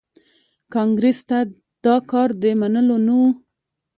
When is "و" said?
3.21-3.23